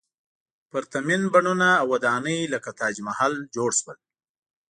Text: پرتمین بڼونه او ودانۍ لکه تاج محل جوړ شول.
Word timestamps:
پرتمین 0.69 1.21
بڼونه 1.33 1.69
او 1.81 1.87
ودانۍ 1.93 2.39
لکه 2.53 2.69
تاج 2.79 2.95
محل 3.07 3.33
جوړ 3.55 3.69
شول. 3.79 3.97